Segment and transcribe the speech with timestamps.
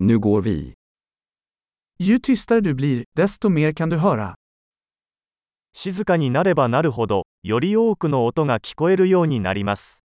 [0.00, 0.74] Nu går vi.
[1.98, 4.34] Ju tystare du blir, desto mer kan du höra.
[5.72, 10.04] 静かになればなるほど、より多くの音が聞こえるようになります。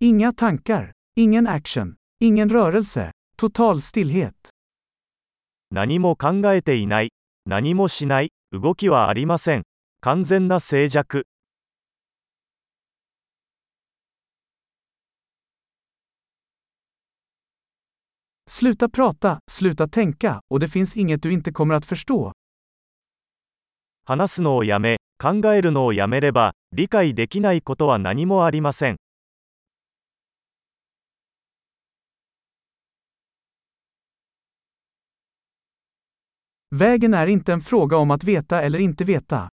[0.00, 4.32] Inga tankar, ingen action, ingen rörelse, total stillhet.
[5.70, 7.12] 何も考えていない、
[7.44, 9.62] 何もしない、動きはありません。
[10.00, 11.24] 完全な静寂。
[18.48, 22.32] Sluta prata, sluta tänka, och det finns inget du inte kommer att förstå.
[24.04, 28.96] 話すのをやめ、考えるのをやめれば、理解できないことは何もありません。
[36.70, 39.48] Vägen är inte en fråga om att veta eller inte veta.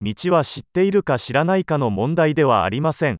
[0.00, 3.18] 道は知っているか知らないかの問題ではありません。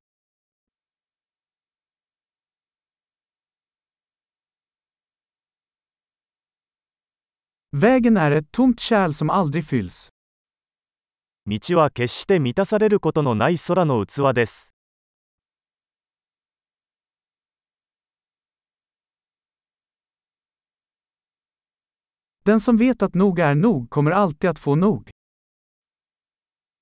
[11.47, 14.75] 道は決して満たされることのない空の器です。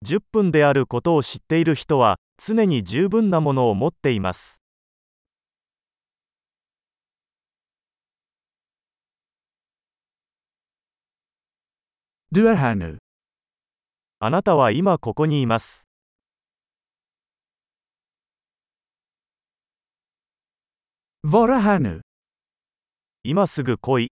[0.04, 4.59] 10分であることを知っている人は常に十分なものを持っています。
[12.31, 12.99] Du är här nu.
[14.19, 15.89] あなたは今ここにいます。
[21.23, 22.01] Vara här nu.
[23.23, 24.09] 今すぐ来い。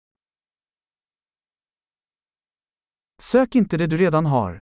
[3.19, 4.59] Sök inte det du redan har.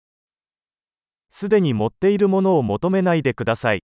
[1.29, 3.85] すでに持っているものを求めないでください。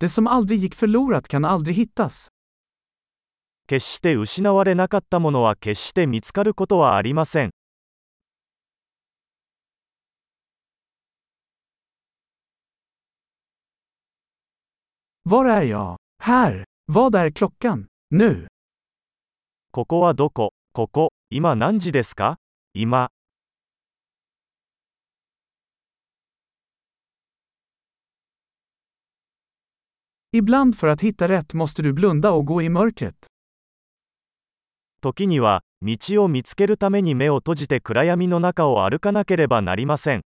[0.00, 2.28] Det som aldrig gick förlorat kan aldrig hittas.
[3.69, 7.51] 決して失われなかったものは決して見つかることはありません。
[19.71, 22.37] ここはどこここ、今何時ですか
[22.73, 23.09] 今。
[30.31, 33.29] Ibland för att hitta rätt måste du blunda och gå i mörkret.
[34.99, 40.21] 時には、道を見つけるために目を閉じて暗闇の中を歩かなければなりません。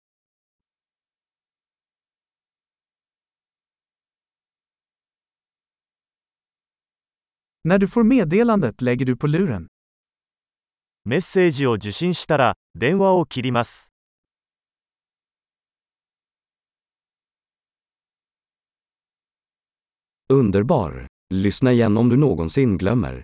[7.65, 9.67] När du får meddelandet lägger du på luren.
[11.05, 13.93] メッセージを受信したら、電話を切ります。
[20.31, 21.07] Underbar!
[21.31, 23.23] Lyssna igen om du någonsin glömmer.